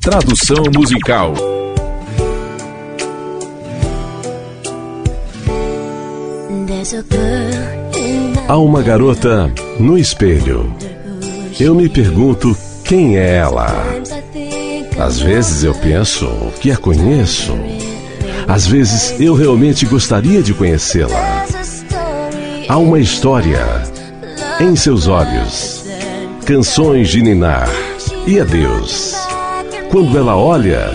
Tradução 0.00 0.64
musical. 0.74 1.34
Há 8.48 8.56
uma 8.56 8.80
garota 8.82 9.52
no 9.78 9.98
espelho. 9.98 10.74
Eu 11.60 11.74
me 11.74 11.86
pergunto 11.86 12.56
quem 12.82 13.18
é 13.18 13.36
ela. 13.36 13.66
Às 14.98 15.20
vezes 15.20 15.64
eu 15.64 15.74
penso 15.74 16.26
que 16.62 16.70
a 16.70 16.78
conheço. 16.78 17.52
Às 18.48 18.66
vezes 18.66 19.20
eu 19.20 19.34
realmente 19.34 19.84
gostaria 19.84 20.42
de 20.42 20.54
conhecê-la. 20.54 21.44
Há 22.66 22.78
uma 22.78 22.98
história 22.98 23.82
em 24.58 24.74
seus 24.74 25.08
olhos, 25.08 25.84
canções 26.46 27.10
de 27.10 27.20
ninar 27.20 27.68
e 28.26 28.40
adeus. 28.40 29.29
Quando 29.90 30.16
ela 30.16 30.36
olha 30.36 30.92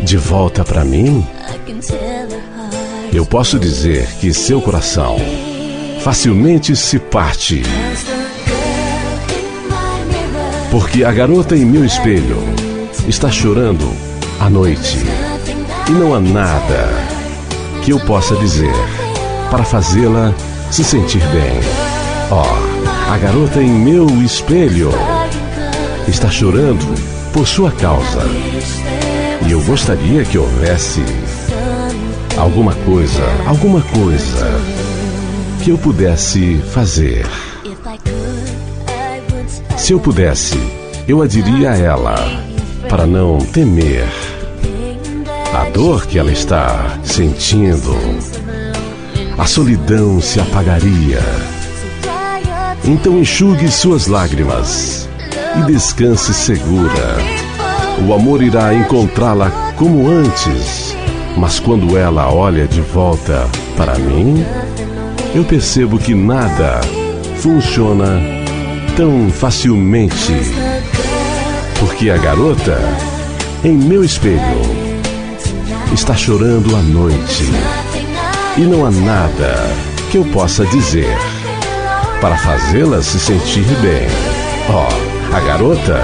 de 0.00 0.16
volta 0.16 0.64
para 0.64 0.84
mim, 0.84 1.26
eu 3.12 3.26
posso 3.26 3.58
dizer 3.58 4.06
que 4.20 4.32
seu 4.32 4.62
coração 4.62 5.16
facilmente 6.02 6.76
se 6.76 7.00
parte. 7.00 7.64
Porque 10.70 11.02
a 11.02 11.10
garota 11.10 11.56
em 11.56 11.64
meu 11.64 11.84
espelho 11.84 12.38
está 13.08 13.28
chorando 13.28 13.92
à 14.38 14.48
noite 14.48 14.98
e 15.88 15.90
não 15.90 16.14
há 16.14 16.20
nada 16.20 16.90
que 17.82 17.90
eu 17.90 17.98
possa 17.98 18.36
dizer 18.36 18.72
para 19.50 19.64
fazê-la 19.64 20.32
se 20.70 20.84
sentir 20.84 21.26
bem. 21.32 21.58
Ó, 22.30 22.44
oh, 22.44 23.12
a 23.12 23.18
garota 23.18 23.60
em 23.60 23.68
meu 23.68 24.06
espelho 24.22 24.92
está 26.06 26.30
chorando 26.30 27.17
por 27.38 27.46
sua 27.46 27.70
causa. 27.70 28.22
E 29.46 29.52
eu 29.52 29.62
gostaria 29.62 30.24
que 30.24 30.36
houvesse 30.36 31.00
alguma 32.36 32.74
coisa, 32.74 33.22
alguma 33.46 33.80
coisa 33.80 34.60
que 35.62 35.70
eu 35.70 35.78
pudesse 35.78 36.56
fazer. 36.74 37.24
Se 39.76 39.92
eu 39.92 40.00
pudesse, 40.00 40.58
eu 41.06 41.22
a 41.22 41.28
diria 41.28 41.70
a 41.70 41.78
ela 41.78 42.16
para 42.88 43.06
não 43.06 43.38
temer 43.38 44.08
a 45.54 45.70
dor 45.70 46.06
que 46.06 46.18
ela 46.18 46.32
está 46.32 46.98
sentindo. 47.04 47.94
A 49.38 49.46
solidão 49.46 50.20
se 50.20 50.40
apagaria. 50.40 51.20
Então 52.84 53.16
enxugue 53.16 53.70
suas 53.70 54.08
lágrimas 54.08 55.07
e 55.56 55.72
descanse 55.72 56.32
segura. 56.34 57.16
O 58.06 58.14
amor 58.14 58.42
irá 58.42 58.72
encontrá-la 58.74 59.50
como 59.76 60.08
antes, 60.08 60.96
mas 61.36 61.58
quando 61.58 61.96
ela 61.96 62.32
olha 62.32 62.66
de 62.66 62.80
volta 62.80 63.48
para 63.76 63.98
mim, 63.98 64.44
eu 65.34 65.44
percebo 65.44 65.98
que 65.98 66.14
nada 66.14 66.80
funciona 67.36 68.20
tão 68.96 69.30
facilmente. 69.30 70.34
Porque 71.78 72.10
a 72.10 72.16
garota, 72.16 72.78
em 73.64 73.76
meu 73.76 74.04
espelho, 74.04 74.40
está 75.92 76.14
chorando 76.14 76.74
à 76.74 76.82
noite. 76.82 77.44
E 78.56 78.62
não 78.62 78.84
há 78.84 78.90
nada 78.90 79.54
que 80.10 80.18
eu 80.18 80.24
possa 80.26 80.66
dizer 80.66 81.16
para 82.20 82.36
fazê-la 82.36 83.00
se 83.02 83.20
sentir 83.20 83.66
bem. 83.80 84.08
Oh, 84.68 85.17
a 85.32 85.40
garota, 85.40 86.00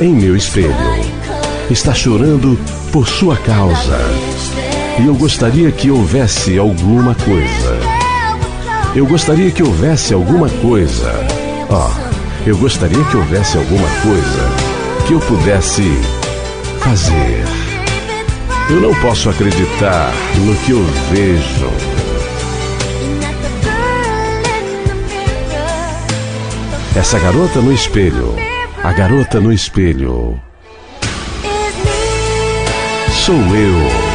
em 0.00 0.14
meu 0.14 0.36
espelho, 0.36 0.74
está 1.70 1.94
chorando 1.94 2.58
por 2.92 3.08
sua 3.08 3.36
causa. 3.36 3.98
E 5.00 5.06
eu 5.06 5.14
gostaria 5.14 5.70
que 5.72 5.90
houvesse 5.90 6.58
alguma 6.58 7.14
coisa 7.14 8.02
eu 8.94 9.06
gostaria 9.06 9.50
que 9.50 9.62
houvesse 9.62 10.12
alguma 10.12 10.50
coisa. 10.50 11.10
Ó, 11.70 11.88
oh, 11.88 12.48
eu 12.48 12.58
gostaria 12.58 13.02
que 13.04 13.16
houvesse 13.16 13.56
alguma 13.56 13.88
coisa 14.02 15.06
que 15.06 15.14
eu 15.14 15.20
pudesse 15.20 15.82
fazer. 16.78 17.42
Eu 18.68 18.82
não 18.82 18.94
posso 18.96 19.30
acreditar 19.30 20.12
no 20.44 20.54
que 20.56 20.72
eu 20.72 20.84
vejo. 21.10 21.70
Essa 26.94 27.18
garota 27.18 27.62
no 27.62 27.72
espelho. 27.72 28.41
A 28.84 28.92
garota 28.92 29.38
no 29.38 29.52
espelho. 29.52 30.40
Sou 33.12 33.36
eu. 33.36 34.12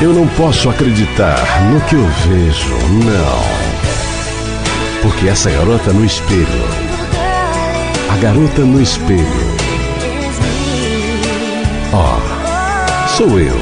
Eu 0.00 0.12
não 0.12 0.28
posso 0.28 0.70
acreditar 0.70 1.44
no 1.72 1.80
que 1.80 1.96
eu 1.96 2.06
vejo, 2.06 2.72
não. 3.04 3.42
Porque 5.02 5.28
essa 5.28 5.50
garota 5.50 5.92
no 5.92 6.04
espelho. 6.04 6.46
A 8.08 8.16
garota 8.18 8.62
no 8.62 8.80
espelho. 8.80 9.56
Ó, 11.92 12.16
oh, 12.16 13.08
sou 13.08 13.40
eu. 13.40 13.56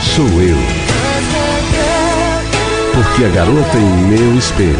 Sou 0.00 0.40
eu. 0.40 0.77
Porque 3.18 3.32
a 3.32 3.34
garota 3.34 3.76
em 3.76 3.96
meu 4.06 4.38
espelho 4.38 4.78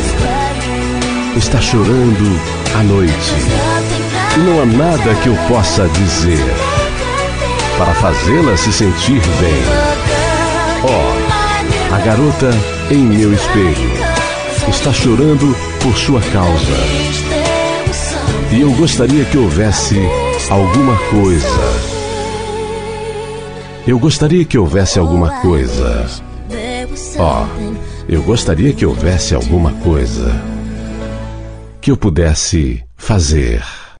está 1.37 1.61
chorando 1.61 2.41
à 2.79 2.85
noite. 2.85 3.35
E 4.37 4.39
não 4.39 4.63
há 4.63 4.65
nada 4.65 5.15
que 5.17 5.29
eu 5.29 5.35
possa 5.49 5.89
dizer 5.89 6.45
para 7.77 7.93
fazê-la 7.95 8.57
se 8.57 8.73
sentir 8.73 9.21
bem. 9.41 9.65
Ó, 10.85 10.87
oh, 10.87 11.95
a 11.95 11.99
garota 11.99 12.51
em 12.93 12.99
meu 12.99 13.35
espelho 13.35 13.91
está 14.69 14.93
chorando 14.93 15.57
por 15.83 15.97
sua 15.97 16.21
causa. 16.33 16.77
E 18.53 18.61
eu 18.61 18.71
gostaria 18.75 19.25
que 19.25 19.37
houvesse 19.37 19.99
alguma 20.49 20.97
coisa. 21.11 21.81
Eu 23.85 23.99
gostaria 23.99 24.45
que 24.45 24.57
houvesse 24.57 24.97
alguma 25.01 25.41
coisa. 25.41 26.07
Ó, 27.19 27.43
oh, 27.43 27.98
eu 28.09 28.23
gostaria 28.23 28.73
que 28.73 28.87
houvesse 28.87 29.35
alguma 29.35 29.73
coisa 29.75 30.33
que 31.81 31.91
eu 31.91 31.97
pudesse 31.97 32.83
fazer. 32.97 33.63